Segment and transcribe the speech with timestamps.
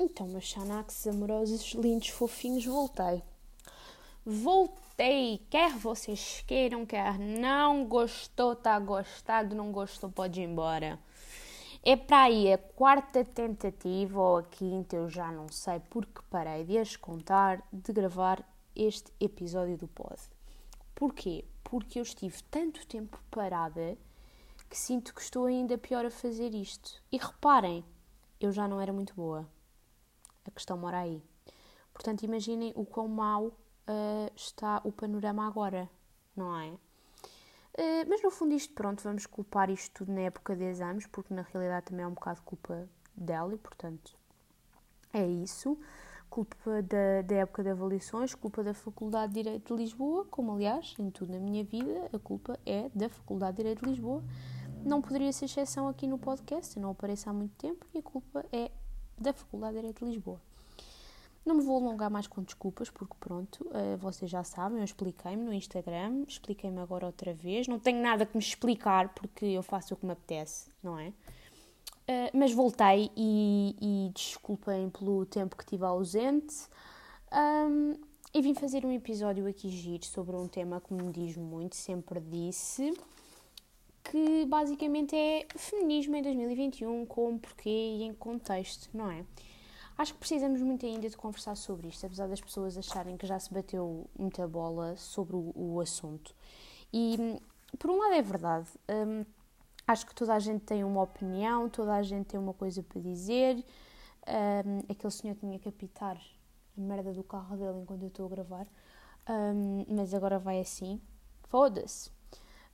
[0.00, 3.20] Então, meus xanaques amorosos, lindos, fofinhos, voltei.
[4.24, 5.44] Voltei!
[5.50, 11.00] Quer vocês queiram, quer não, gostou, tá gostado, não gostou, pode ir embora.
[11.82, 16.62] É para aí a quarta tentativa, ou a quinta, eu já não sei, porque parei
[16.64, 20.20] de as contar, de gravar este episódio do pod.
[20.94, 21.44] Porquê?
[21.64, 23.98] Porque eu estive tanto tempo parada
[24.70, 27.02] que sinto que estou ainda pior a fazer isto.
[27.10, 27.84] E reparem,
[28.40, 29.57] eu já não era muito boa.
[30.48, 31.22] A questão mora aí.
[31.92, 35.88] Portanto, imaginem o quão mau uh, está o panorama agora,
[36.34, 36.70] não é?
[36.70, 41.32] Uh, mas no fundo, isto, pronto, vamos culpar isto tudo na época de exames, porque
[41.32, 44.16] na realidade também é um bocado culpa dela e, portanto,
[45.12, 45.78] é isso.
[46.30, 50.94] Culpa da, da época de avaliações, culpa da Faculdade de Direito de Lisboa, como aliás,
[50.98, 54.22] em tudo na minha vida, a culpa é da Faculdade de Direito de Lisboa.
[54.84, 58.02] Não poderia ser exceção aqui no podcast, eu não apareço há muito tempo e a
[58.02, 58.70] culpa é
[59.22, 60.40] da Faculdade de Direito de Lisboa.
[61.44, 65.42] Não me vou alongar mais com desculpas, porque pronto, uh, vocês já sabem, eu expliquei-me
[65.42, 67.66] no Instagram, expliquei-me agora outra vez.
[67.66, 71.08] Não tenho nada que me explicar, porque eu faço o que me apetece, não é?
[71.08, 76.54] Uh, mas voltei e, e desculpem pelo tempo que estive ausente.
[77.32, 77.94] Um,
[78.34, 82.20] e vim fazer um episódio aqui giro sobre um tema que me diz muito, sempre
[82.20, 82.92] disse,
[84.10, 89.24] que basicamente é feminismo em 2021, como, porquê e em contexto, não é?
[89.98, 93.38] Acho que precisamos muito ainda de conversar sobre isto, apesar das pessoas acharem que já
[93.38, 96.34] se bateu muita bola sobre o, o assunto.
[96.92, 97.16] E,
[97.78, 98.68] por um lado, é verdade.
[98.88, 99.24] Hum,
[99.86, 103.00] acho que toda a gente tem uma opinião, toda a gente tem uma coisa para
[103.00, 103.56] dizer.
[104.26, 108.28] Um, aquele senhor tinha que apitar a merda do carro dele enquanto eu estou a
[108.28, 108.66] gravar,
[109.28, 111.00] um, mas agora vai assim.
[111.48, 112.17] Foda-se.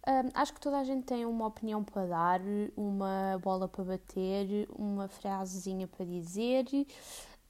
[0.07, 2.41] Um, acho que toda a gente tem uma opinião para dar,
[2.77, 6.67] uma bola para bater, uma frasezinha para dizer,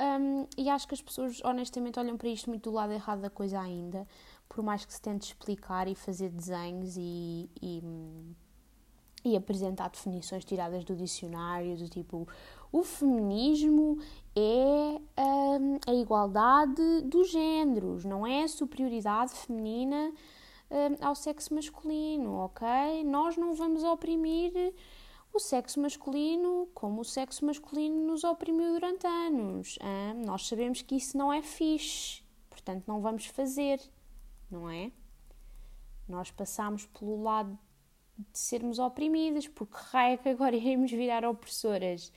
[0.01, 3.31] um, e acho que as pessoas honestamente olham para isto muito do lado errado da
[3.31, 4.07] coisa ainda,
[4.49, 7.83] por mais que se tente explicar e fazer desenhos e, e,
[9.25, 12.29] e apresentar definições tiradas do dicionário, do tipo
[12.71, 13.99] o feminismo
[14.35, 20.13] é um, a igualdade dos géneros, não é a superioridade feminina
[21.01, 22.67] ao sexo masculino, ok?
[23.05, 24.53] Nós não vamos oprimir
[25.33, 29.79] o sexo masculino como o sexo masculino nos oprimiu durante anos.
[29.81, 30.23] Hein?
[30.25, 33.81] Nós sabemos que isso não é fixe, portanto não vamos fazer,
[34.51, 34.93] não é?
[36.09, 37.59] Nós passamos pelo lado
[38.17, 42.13] de sermos oprimidas, porque raio que agora iremos virar opressoras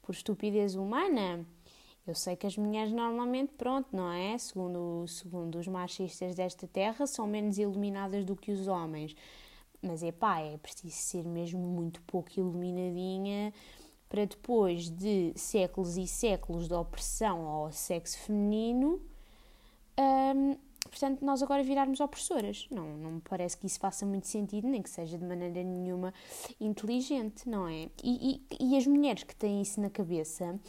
[0.00, 1.44] por estupidez humana?
[2.06, 4.36] Eu sei que as mulheres normalmente, pronto, não é?
[4.36, 9.14] Segundo, segundo os machistas desta terra, são menos iluminadas do que os homens.
[9.80, 13.52] Mas é pá, é preciso ser mesmo muito pouco iluminadinha
[14.12, 19.00] para depois de séculos e séculos de opressão ao sexo feminino,
[19.98, 22.68] hum, portanto, nós agora virarmos opressoras.
[22.70, 26.12] Não, não me parece que isso faça muito sentido, nem que seja de maneira nenhuma
[26.60, 27.88] inteligente, não é?
[28.04, 30.60] E, e, e as mulheres que têm isso na cabeça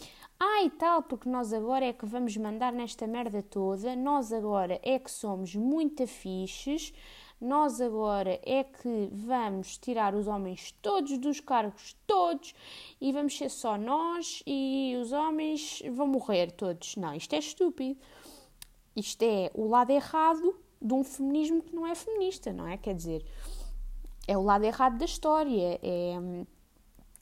[0.46, 4.78] ah, e tal, porque nós agora é que vamos mandar nesta merda toda, nós agora
[4.84, 6.94] é que somos muito afixes,
[7.40, 12.54] nós agora é que vamos tirar os homens todos dos cargos, todos,
[13.00, 16.98] e vamos ser só nós e os homens vão morrer todos.
[16.98, 17.98] Não, isto é estúpido.
[18.96, 22.78] Isto é o lado errado de um feminismo que não é feminista, não é?
[22.78, 23.26] Quer dizer,
[24.28, 26.16] é o lado errado da história, é,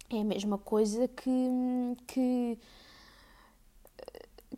[0.09, 1.95] é a mesma coisa que.
[2.07, 2.57] que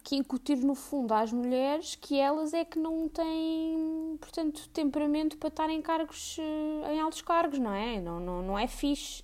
[0.03, 5.47] que incutir no fundo às mulheres que elas é que não têm, portanto, temperamento para
[5.47, 8.01] estar em cargos, eh, em altos cargos, não é?
[8.01, 9.23] Não, não, não é fixe.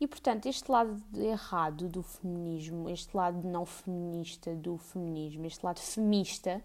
[0.00, 5.80] E, portanto, este lado errado do feminismo, este lado não feminista do feminismo, este lado
[5.80, 6.62] femista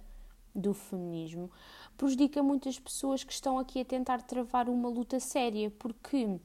[0.53, 1.49] do feminismo,
[1.95, 6.39] prejudica muitas pessoas que estão aqui a tentar travar uma luta séria, porque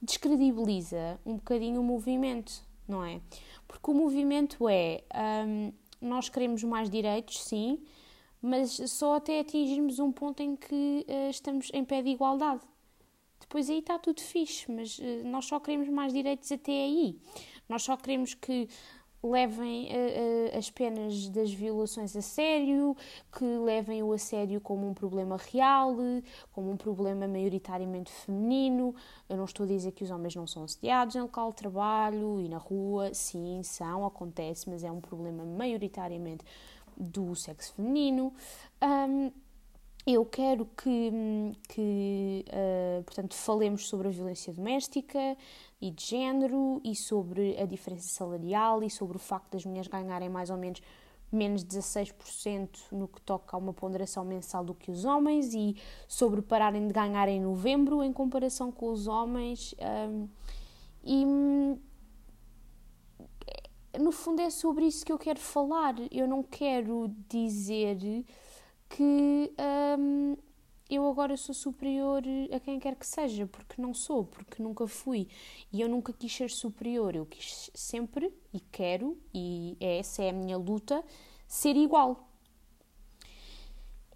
[0.00, 3.20] descredibiliza um bocadinho o movimento, não é?
[3.68, 5.02] Porque o movimento é.
[5.46, 7.82] Hum, nós queremos mais direitos, sim,
[8.40, 12.62] mas só até atingirmos um ponto em que uh, estamos em pé de igualdade.
[13.38, 17.18] Depois aí está tudo fixe, mas uh, nós só queremos mais direitos até aí.
[17.68, 18.68] Nós só queremos que
[19.22, 22.96] levem uh, as penas das violações a sério,
[23.36, 25.94] que levem o assédio como um problema real,
[26.52, 28.94] como um problema maioritariamente feminino.
[29.28, 32.40] Eu não estou a dizer que os homens não são assediados em local de trabalho
[32.40, 36.44] e na rua, sim, são, acontece, mas é um problema maioritariamente
[36.96, 38.32] do sexo feminino.
[38.82, 39.30] Um,
[40.06, 41.12] eu quero que,
[41.68, 45.36] que uh, portanto, falemos sobre a violência doméstica,
[45.80, 50.28] e de género e sobre a diferença salarial e sobre o facto das mulheres ganharem
[50.28, 50.82] mais ou menos
[51.32, 55.76] menos 16% no que toca a uma ponderação mensal do que os homens e
[56.08, 59.74] sobre pararem de ganhar em novembro em comparação com os homens.
[59.80, 60.28] Um,
[61.04, 61.24] e
[63.98, 65.94] no fundo é sobre isso que eu quero falar.
[66.10, 68.24] Eu não quero dizer
[68.88, 69.52] que
[69.98, 70.36] um,
[70.90, 72.22] eu agora sou superior
[72.52, 75.28] a quem quer que seja, porque não sou, porque nunca fui.
[75.72, 80.32] E eu nunca quis ser superior, eu quis sempre e quero, e essa é a
[80.32, 81.04] minha luta,
[81.46, 82.28] ser igual.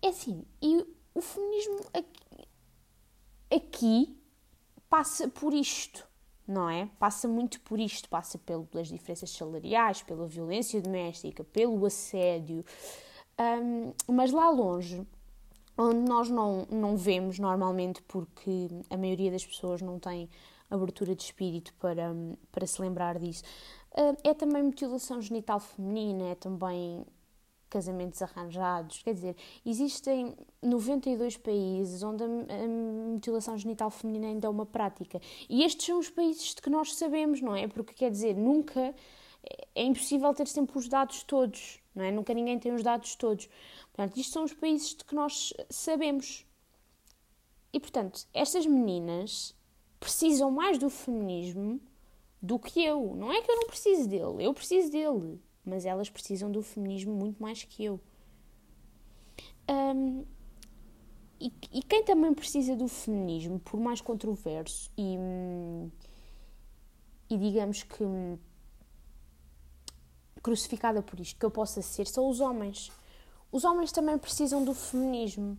[0.03, 0.85] É assim, e
[1.15, 2.49] o feminismo aqui,
[3.51, 4.19] aqui
[4.89, 6.07] passa por isto,
[6.47, 6.91] não é?
[6.99, 12.65] Passa muito por isto, passa pelas diferenças salariais, pela violência doméstica, pelo assédio,
[13.39, 15.07] um, mas lá longe
[15.77, 20.29] onde nós não, não vemos normalmente porque a maioria das pessoas não tem
[20.71, 22.15] abertura de espírito para,
[22.51, 23.43] para se lembrar disso.
[23.95, 27.05] Ah, é também mutilação genital feminina, é também
[27.71, 29.37] casamentos arranjados, quer dizer,
[29.67, 30.33] existem
[30.63, 32.69] 92 países onde a, a
[33.13, 35.21] mutilação genital feminina ainda é uma prática.
[35.49, 37.67] E estes são os países de que nós sabemos, não é?
[37.67, 38.95] Porque quer dizer, nunca
[39.75, 42.11] é impossível ter sempre os dados todos, não é?
[42.11, 43.49] Nunca ninguém tem os dados todos.
[43.93, 46.47] Portanto, isto são os países de que nós sabemos.
[47.73, 49.55] E, portanto, estas meninas
[49.99, 51.81] precisam mais do feminismo
[52.41, 53.15] do que eu.
[53.17, 55.41] Não é que eu não preciso dele, eu preciso dele.
[55.65, 58.01] Mas elas precisam do feminismo muito mais que eu.
[59.69, 60.25] Um,
[61.41, 65.17] e, e, quem também precisa do feminismo, por mais controverso e,
[67.29, 68.05] e digamos que
[70.45, 72.93] crucificada por isto que eu possa ser, são os homens.
[73.51, 75.57] Os homens também precisam do feminismo.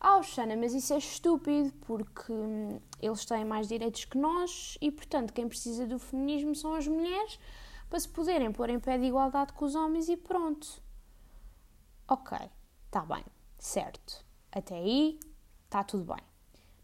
[0.00, 4.90] Ah, Oxana, mas isso é estúpido porque hum, eles têm mais direitos que nós e,
[4.90, 7.38] portanto, quem precisa do feminismo são as mulheres
[7.88, 10.82] para se poderem pôr em pé de igualdade com os homens e pronto.
[12.08, 12.36] Ok,
[12.86, 13.24] está bem,
[13.58, 14.24] certo.
[14.50, 15.20] Até aí
[15.64, 16.22] está tudo bem.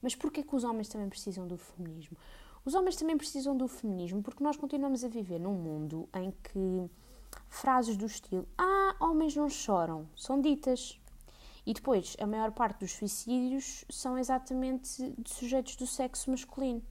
[0.00, 2.16] Mas porquê que os homens também precisam do feminismo?
[2.64, 6.88] Os homens também precisam do feminismo porque nós continuamos a viver num mundo em que
[7.48, 10.98] frases do estilo Ah, homens não choram, são ditas.
[11.64, 16.82] E depois, a maior parte dos suicídios são exatamente de sujeitos do sexo masculino.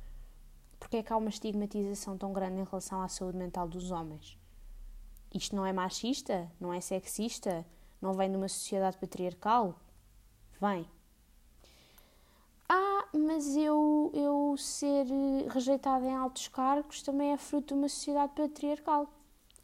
[0.80, 4.38] Porque é que há uma estigmatização tão grande em relação à saúde mental dos homens?
[5.34, 6.52] Isto não é machista?
[6.60, 7.66] Não é sexista?
[8.02, 9.76] Não vem de uma sociedade patriarcal?
[10.60, 10.88] Vem.
[12.68, 15.06] Ah, mas eu, eu ser
[15.50, 19.08] rejeitada em altos cargos também é fruto de uma sociedade patriarcal.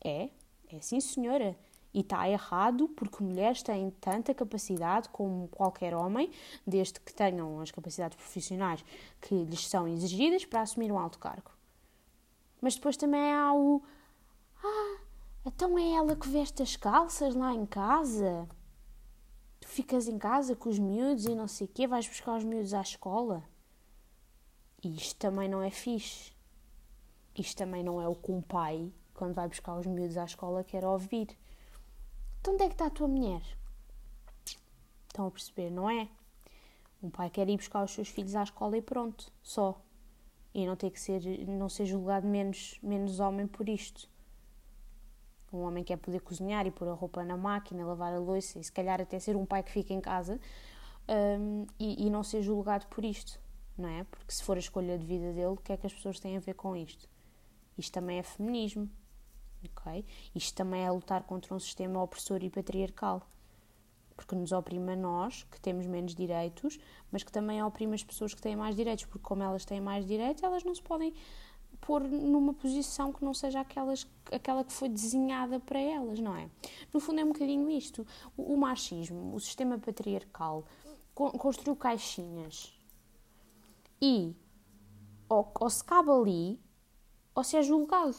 [0.04, 0.30] É,
[0.70, 1.58] é sim, senhora.
[1.94, 6.30] E está errado porque mulheres têm tanta capacidade como qualquer homem,
[6.66, 8.84] desde que tenham as capacidades profissionais
[9.22, 11.52] que lhes são exigidas para assumir um alto cargo.
[12.62, 13.82] Mas depois também há o.
[14.64, 14.98] Ah,
[15.46, 18.48] então é ela que veste as calças lá em casa?
[19.60, 22.44] Tu ficas em casa com os miúdos e não sei o quê, vais buscar os
[22.44, 23.44] miúdos à escola?
[24.84, 26.32] E isto também não é fixe.
[27.36, 30.64] Isto também não é o que um pai quando vai buscar os miúdos à escola,
[30.64, 31.28] quer ouvir.
[32.40, 33.42] Então onde é que está a tua mulher?
[35.08, 36.08] Estão a perceber, não é?
[37.02, 39.82] Um pai quer ir buscar os seus filhos à escola e pronto, só.
[40.54, 44.10] E não ter que ser, não ser julgado menos, menos homem por isto.
[45.52, 48.64] Um homem quer poder cozinhar e pôr a roupa na máquina, lavar a louça e
[48.64, 50.40] se calhar até ser um pai que fica em casa
[51.08, 53.40] um, e, e não ser julgado por isto,
[53.78, 54.04] não é?
[54.04, 56.36] Porque se for a escolha de vida dele, o que é que as pessoas têm
[56.38, 57.08] a ver com isto?
[57.78, 58.90] Isto também é feminismo.
[60.36, 63.28] Isto também é lutar contra um sistema opressor e patriarcal,
[64.16, 66.80] porque nos oprime a nós, que temos menos direitos,
[67.12, 70.06] mas que também oprime as pessoas que têm mais direitos, porque como elas têm mais
[70.06, 71.14] direitos, elas não se podem
[71.82, 76.50] pôr numa posição que não seja aquelas, aquela que foi desenhada para elas, não é?
[76.94, 78.06] No fundo é um bocadinho isto.
[78.36, 80.66] O, o machismo, o sistema patriarcal,
[81.14, 82.78] construiu caixinhas
[84.02, 84.36] e
[85.28, 86.60] ou, ou se cabe ali
[87.34, 88.16] ou se é julgado.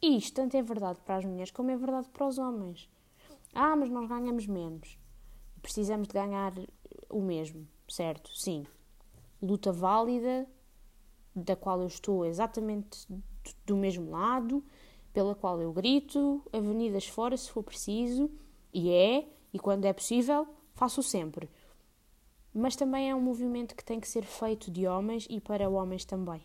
[0.00, 2.88] E isto tanto é verdade para as mulheres como é verdade para os homens.
[3.54, 4.98] Ah, mas nós ganhamos menos.
[5.60, 6.52] Precisamos de ganhar
[7.10, 8.30] o mesmo, certo?
[8.36, 8.64] Sim.
[9.42, 10.48] Luta válida,
[11.34, 13.06] da qual eu estou exatamente
[13.66, 14.64] do mesmo lado,
[15.12, 18.30] pela qual eu grito, avenidas fora se for preciso,
[18.72, 21.50] e é, e quando é possível, faço sempre.
[22.54, 26.04] Mas também é um movimento que tem que ser feito de homens e para homens
[26.04, 26.42] também.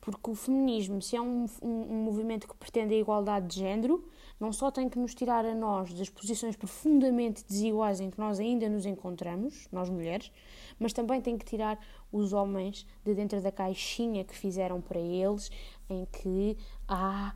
[0.00, 4.04] Porque o feminismo, se é um, um, um, movimento que pretende a igualdade de género,
[4.38, 8.40] não só tem que nos tirar a nós das posições profundamente desiguais em que nós
[8.40, 10.32] ainda nos encontramos, nós mulheres,
[10.78, 11.78] mas também tem que tirar
[12.10, 15.50] os homens de dentro da caixinha que fizeram para eles,
[15.88, 16.56] em que
[16.88, 17.34] há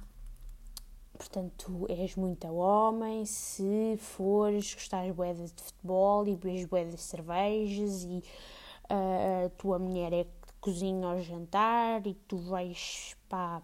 [1.16, 8.04] portanto, és muito homem se fores, gostares bué de futebol e bebes bué de cervejas
[8.04, 8.22] e
[8.90, 10.26] uh, a tua mulher é
[10.66, 13.62] cozinha ao jantar e tu vais para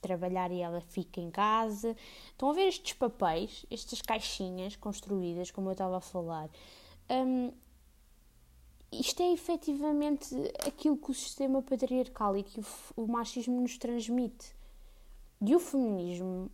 [0.00, 1.94] trabalhar e ela fica em casa.
[2.30, 6.48] Estão a ver estes papéis, estas caixinhas construídas, como eu estava a falar.
[7.10, 7.52] Um,
[8.90, 10.34] isto é efetivamente
[10.66, 12.64] aquilo que o sistema patriarcal e que o,
[12.96, 14.56] o machismo nos transmite.
[15.42, 16.50] E o feminismo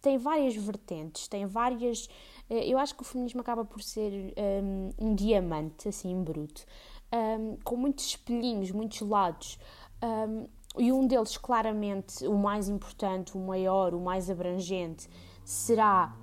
[0.00, 2.08] tem várias vertentes, tem várias.
[2.48, 6.64] Eh, eu acho que o feminismo acaba por ser um, um diamante, assim, bruto,
[7.12, 9.58] um, com muitos espelhinhos, muitos lados.
[10.02, 10.46] Um,
[10.78, 15.08] e um deles, claramente, o mais importante, o maior, o mais abrangente,
[15.44, 16.16] será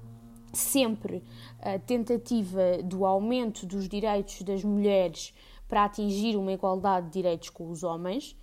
[0.54, 1.24] sempre
[1.60, 5.34] a tentativa do aumento dos direitos das mulheres
[5.68, 8.36] para atingir uma igualdade de direitos com os homens,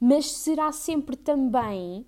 [0.00, 2.06] mas será sempre também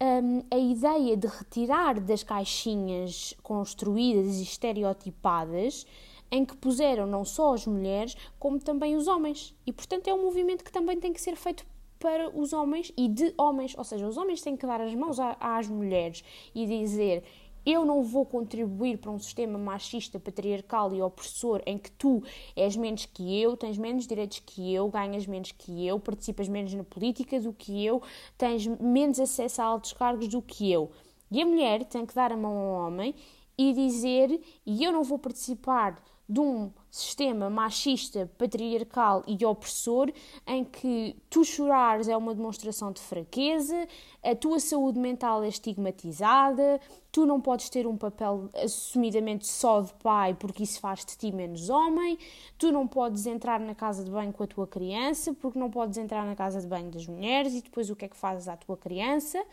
[0.00, 5.86] um, a ideia de retirar das caixinhas construídas e estereotipadas
[6.30, 9.54] em que puseram não só as mulheres, como também os homens.
[9.66, 11.64] E, portanto, é um movimento que também tem que ser feito
[11.98, 13.74] para os homens e de homens.
[13.76, 16.22] Ou seja, os homens têm que dar as mãos às mulheres
[16.54, 17.24] e dizer
[17.66, 22.22] eu não vou contribuir para um sistema machista, patriarcal e opressor em que tu
[22.54, 26.74] és menos que eu, tens menos direitos que eu, ganhas menos que eu, participas menos
[26.74, 28.02] na política do que eu,
[28.36, 30.90] tens menos acesso a altos cargos do que eu.
[31.30, 33.14] E a mulher tem que dar a mão ao homem
[33.56, 40.10] e dizer: e eu não vou participar de um sistema machista, patriarcal e opressor
[40.46, 43.86] em que tu chorares é uma demonstração de fraqueza,
[44.22, 46.80] a tua saúde mental é estigmatizada,
[47.12, 51.30] tu não podes ter um papel assumidamente só de pai porque isso faz de ti
[51.30, 52.16] menos homem,
[52.56, 55.98] tu não podes entrar na casa de banho com a tua criança porque não podes
[55.98, 58.56] entrar na casa de banho das mulheres e depois o que é que fazes à
[58.56, 59.44] tua criança.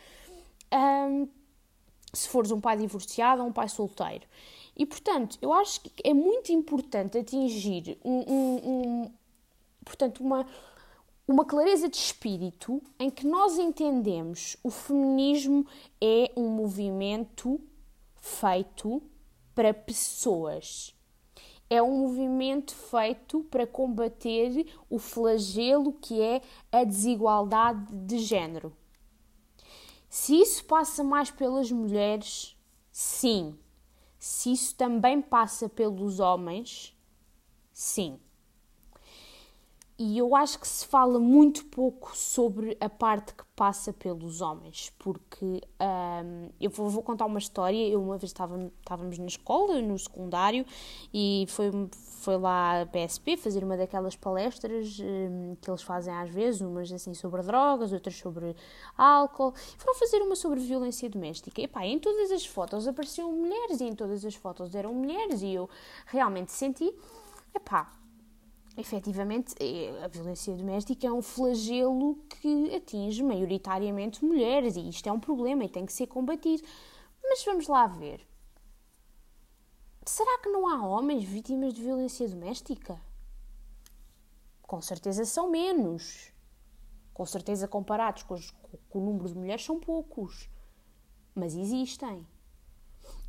[0.72, 1.28] Um,
[2.12, 4.26] se fores um pai divorciado ou um pai solteiro.
[4.76, 9.12] E, portanto, eu acho que é muito importante atingir um, um, um,
[9.84, 10.46] portanto, uma,
[11.28, 15.66] uma clareza de espírito em que nós entendemos o feminismo
[16.00, 17.60] é um movimento
[18.16, 19.02] feito
[19.54, 20.94] para pessoas.
[21.68, 28.76] É um movimento feito para combater o flagelo que é a desigualdade de género.
[30.08, 32.54] Se isso passa mais pelas mulheres,
[32.90, 33.58] sim,
[34.24, 36.96] se isso também passa pelos homens,
[37.72, 38.20] sim.
[40.04, 44.92] E eu acho que se fala muito pouco sobre a parte que passa pelos homens,
[44.98, 47.88] porque um, eu vou, vou, contar uma história.
[47.88, 50.66] Eu uma vez estava, estávamos na escola, no secundário,
[51.14, 56.30] e foi, foi lá a PSP fazer uma daquelas palestras um, que eles fazem às
[56.30, 58.56] vezes, umas assim sobre drogas, outras sobre
[58.98, 59.54] álcool.
[59.78, 61.62] Foram fazer uma sobre violência doméstica.
[61.62, 65.42] E pá, em todas as fotos apareciam mulheres e em todas as fotos eram mulheres
[65.42, 65.70] e eu
[66.06, 66.92] realmente senti,
[67.54, 68.01] epá,
[68.76, 75.12] efetivamente é, a violência doméstica é um flagelo que atinge maioritariamente mulheres e isto é
[75.12, 76.62] um problema e tem que ser combatido.
[77.22, 78.26] Mas vamos lá ver.
[80.04, 83.00] Será que não há homens vítimas de violência doméstica?
[84.62, 86.32] Com certeza são menos.
[87.14, 88.50] Com certeza, comparados com, os,
[88.88, 90.48] com o número de mulheres, são poucos.
[91.34, 92.26] Mas existem.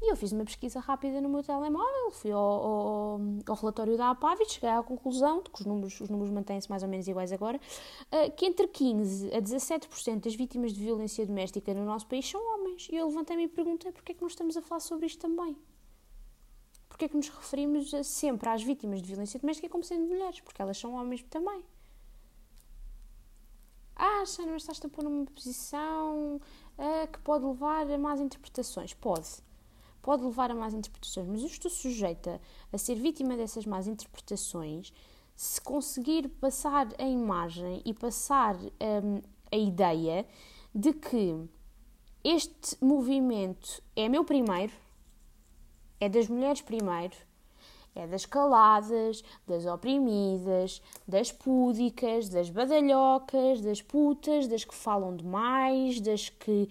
[0.06, 4.10] E eu fiz uma pesquisa rápida no meu telemóvel, fui ao, ao, ao relatório da
[4.10, 7.08] APAV e cheguei à conclusão de que os números, os números mantêm-se mais ou menos
[7.08, 12.06] iguais agora, uh, que entre 15% a 17% das vítimas de violência doméstica no nosso
[12.06, 12.90] país são homens.
[12.92, 15.56] E eu levantei-me e perguntei porquê é que nós estamos a falar sobre isto também
[16.90, 20.42] porque é que nos referimos sempre às vítimas de violência doméstica como sendo mulheres?
[20.42, 21.66] Porque elas são homens também.
[23.96, 26.36] Ah, mas estás-te a pôr numa posição
[26.78, 28.94] uh, que pode levar a más interpretações.
[28.94, 29.42] Pode.
[30.04, 32.42] Pode levar a más interpretações, mas eu estou sujeita
[32.74, 34.94] a ser vítima dessas más interpretações
[35.34, 40.28] se conseguir passar a imagem e passar um, a ideia
[40.76, 41.48] de que
[42.22, 44.74] este movimento é meu primeiro,
[46.02, 47.16] é das mulheres primeiro,
[47.96, 56.02] é das caladas, das oprimidas, das púdicas, das badalhocas, das putas, das que falam demais,
[56.02, 56.68] das que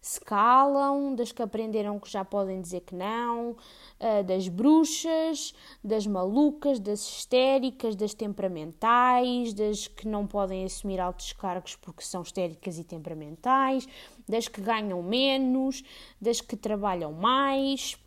[0.00, 3.56] se calam, das que aprenderam que já podem dizer que não,
[3.98, 5.52] ah, das bruxas,
[5.84, 12.22] das malucas, das histéricas, das temperamentais, das que não podem assumir altos cargos porque são
[12.22, 13.86] histéricas e temperamentais,
[14.26, 15.82] das que ganham menos,
[16.20, 17.98] das que trabalham mais,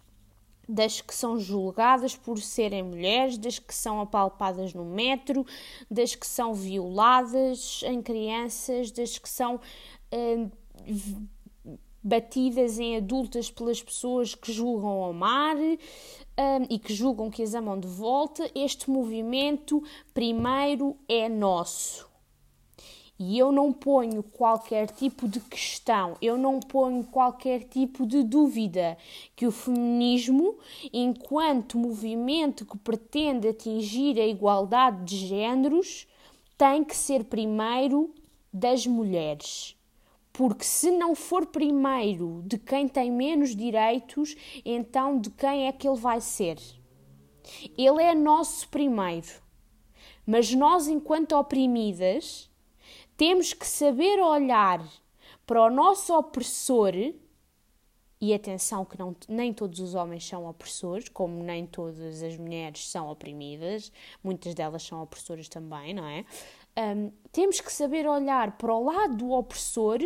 [0.68, 5.46] das que são julgadas por serem mulheres, das que são apalpadas no metro,
[5.92, 10.52] das que são violadas em crianças, das que são uh,
[12.04, 15.78] batidas em adultas pelas pessoas que julgam amar um,
[16.70, 18.50] e que julgam que as amam de volta.
[18.54, 19.82] Este movimento,
[20.14, 22.12] primeiro, é nosso.
[23.18, 28.98] E eu não ponho qualquer tipo de questão, eu não ponho qualquer tipo de dúvida
[29.36, 30.58] que o feminismo,
[30.92, 36.08] enquanto movimento que pretende atingir a igualdade de géneros,
[36.58, 38.14] tem que ser primeiro
[38.52, 39.76] das mulheres.
[40.34, 44.36] Porque se não for primeiro de quem tem menos direitos,
[44.66, 46.58] então de quem é que ele vai ser?
[47.78, 49.28] Ele é nosso primeiro.
[50.26, 52.50] Mas nós, enquanto oprimidas,
[53.16, 54.84] temos que saber olhar
[55.46, 56.94] para o nosso opressor.
[58.20, 62.90] E atenção que não, nem todos os homens são opressores, como nem todas as mulheres
[62.90, 63.92] são oprimidas,
[64.24, 66.26] muitas delas são opressoras também, não é?
[66.78, 70.00] Um, temos que saber olhar para o lado do opressor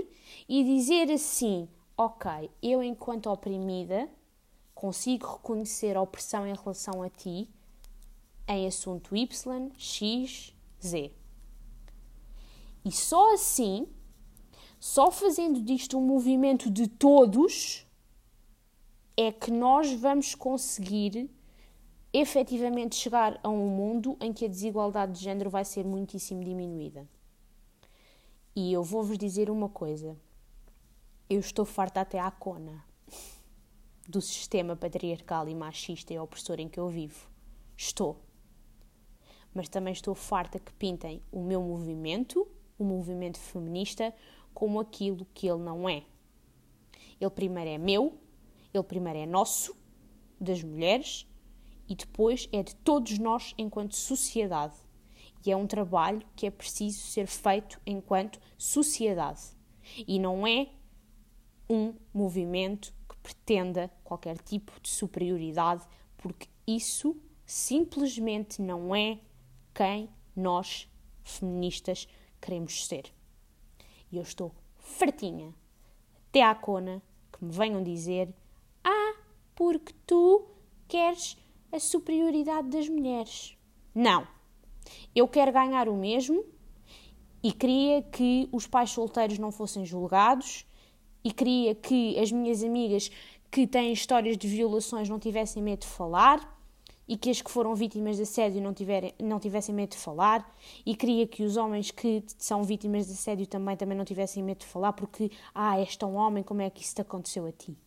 [0.47, 4.09] e dizer assim: ok, eu, enquanto oprimida,
[4.75, 7.49] consigo reconhecer a opressão em relação a ti
[8.47, 11.11] em assunto Y, X, Z.
[12.85, 13.87] E só assim,
[14.79, 17.85] só fazendo disto um movimento de todos,
[19.17, 21.29] é que nós vamos conseguir
[22.19, 27.07] efetivamente chegar a um mundo em que a desigualdade de género vai ser muitíssimo diminuída.
[28.55, 30.17] E eu vou-vos dizer uma coisa.
[31.29, 32.83] Eu estou farta até à cona
[34.07, 37.29] do sistema patriarcal e machista e opressor em que eu vivo.
[37.75, 38.19] Estou.
[39.53, 42.47] Mas também estou farta que pintem o meu movimento,
[42.79, 44.11] o movimento feminista,
[44.55, 46.03] como aquilo que ele não é.
[47.19, 48.17] Ele primeiro é meu,
[48.73, 49.75] ele primeiro é nosso,
[50.39, 51.27] das mulheres,
[51.87, 54.75] e depois é de todos nós enquanto sociedade.
[55.45, 59.41] E é um trabalho que é preciso ser feito enquanto sociedade.
[60.07, 60.67] E não é
[61.69, 65.85] um movimento que pretenda qualquer tipo de superioridade,
[66.17, 67.15] porque isso
[67.45, 69.19] simplesmente não é
[69.73, 70.89] quem nós,
[71.23, 72.07] feministas,
[72.41, 73.13] queremos ser.
[74.11, 75.53] E eu estou fartinha,
[76.27, 78.33] até à cona, que me venham dizer:
[78.83, 79.15] Ah,
[79.55, 80.47] porque tu
[80.87, 81.37] queres
[81.71, 83.57] a superioridade das mulheres.
[83.93, 84.27] Não.
[85.15, 86.45] Eu quero ganhar o mesmo
[87.43, 90.65] e queria que os pais solteiros não fossem julgados
[91.23, 93.11] e queria que as minhas amigas
[93.51, 96.57] que têm histórias de violações não tivessem medo de falar
[97.07, 100.53] e que as que foram vítimas de assédio não, tiverem, não tivessem medo de falar
[100.85, 104.59] e queria que os homens que são vítimas de assédio também, também não tivessem medo
[104.59, 107.77] de falar porque, ah, és tão homem, como é que isso te aconteceu a ti?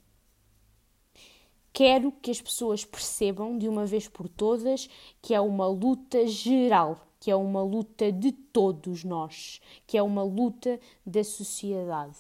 [1.73, 4.89] Quero que as pessoas percebam de uma vez por todas
[5.23, 10.23] que é uma luta geral, que é uma luta de todos nós, que é uma
[10.23, 12.17] luta da sociedade.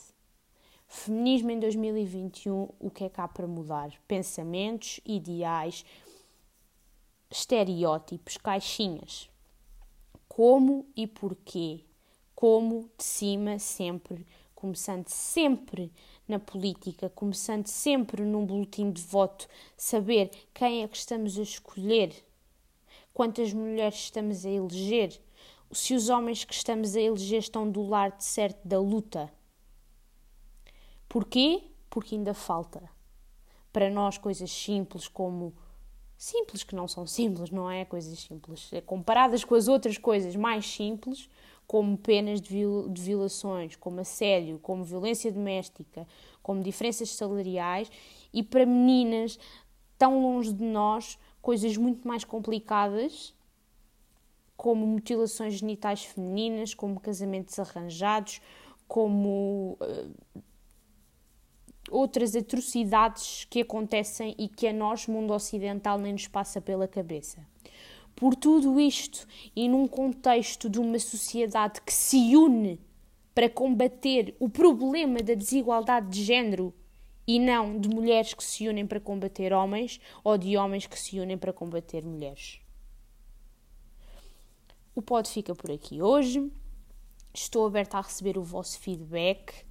[0.86, 3.92] Feminismo em 2021, o que é cá para mudar?
[4.08, 5.84] Pensamentos, ideais,
[7.30, 9.30] estereótipos, caixinhas.
[10.28, 11.84] Como e porquê?
[12.34, 15.92] Como de cima sempre, começando sempre
[16.30, 22.14] na política, começando sempre num boletim de voto, saber quem é que estamos a escolher,
[23.12, 25.20] quantas mulheres estamos a eleger,
[25.72, 29.30] se os homens que estamos a eleger estão do lado certo da luta.
[31.08, 31.64] Porquê?
[31.88, 32.88] Porque ainda falta.
[33.72, 35.54] Para nós, coisas simples como.
[36.16, 37.84] Simples que não são simples, não é?
[37.84, 38.70] Coisas simples.
[38.84, 41.28] Comparadas com as outras coisas mais simples,
[41.70, 42.64] como penas de,
[43.00, 46.04] violações, como assédio, como violência doméstica,
[46.42, 47.88] como diferenças salariais,
[48.34, 49.38] e para meninas
[49.96, 53.32] tão longe de nós, coisas muito mais complicadas,
[54.56, 58.40] como mutilações genitais femininas, como casamentos arranjados,
[58.88, 60.42] como uh,
[61.88, 67.46] outras atrocidades que acontecem e que a nós, mundo ocidental, nem nos passa pela cabeça.
[68.20, 72.78] Por tudo isto e num contexto de uma sociedade que se une
[73.34, 76.74] para combater o problema da desigualdade de género
[77.26, 81.18] e não de mulheres que se unem para combater homens ou de homens que se
[81.18, 82.60] unem para combater mulheres.
[84.94, 86.52] O pod fica por aqui hoje.
[87.32, 89.64] Estou aberta a receber o vosso feedback.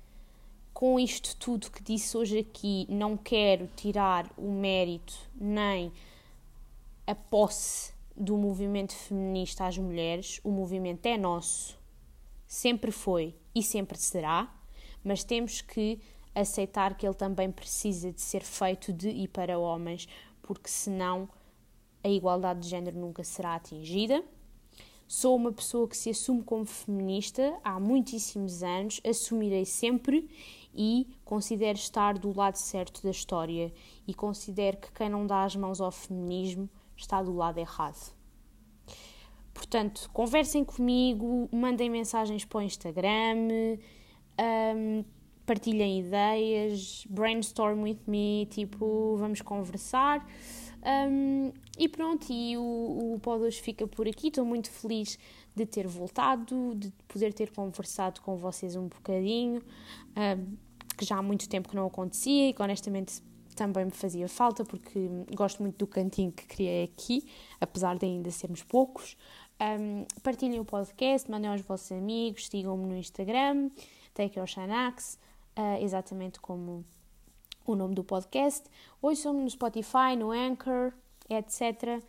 [0.74, 5.92] Com isto tudo que disse hoje aqui, não quero tirar o mérito nem
[7.06, 10.42] a posse do movimento feminista às mulheres.
[10.44, 11.80] O movimento é nosso,
[12.46, 14.54] sempre foi e sempre será,
[15.02, 16.02] mas temos que
[16.36, 20.08] aceitar que ele também precisa de ser feito de e para homens,
[20.42, 21.30] porque senão
[22.04, 24.24] a igualdade de género nunca será atingida.
[25.08, 30.30] Sou uma pessoa que se assume como feminista há muitíssimos anos, assumirei sempre
[30.74, 33.74] e considero estar do lado certo da história
[34.06, 36.70] e considero que quem não dá as mãos ao feminismo
[37.00, 38.14] está do lado errado.
[39.54, 43.78] Portanto, conversem comigo, mandem mensagens para o Instagram,
[44.40, 45.04] um,
[45.46, 50.26] partilhem ideias, brainstorm with me, tipo, vamos conversar.
[50.82, 54.28] Um, e pronto, e o, o Pod hoje fica por aqui.
[54.28, 55.20] Estou muito feliz
[55.56, 59.62] de ter voltado, de poder ter conversado com vocês um bocadinho,
[60.16, 60.58] um,
[60.98, 63.22] que já há muito tempo que não acontecia e que honestamente
[63.60, 68.32] também me fazia falta porque gosto muito do cantinho que criei aqui, apesar de ainda
[68.32, 69.18] sermos poucos.
[69.60, 73.70] Um, partilhem o podcast, mandem aos vossos amigos, sigam-me no Instagram,
[74.14, 75.20] Take Your Shanax,
[75.58, 76.86] uh, exatamente como
[77.66, 78.64] o nome do podcast.
[79.18, 80.94] Somos no Spotify, no Anchor,
[81.30, 82.02] etc.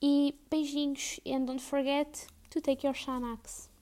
[0.00, 3.73] E beijinhos and don't forget to take your Shanax.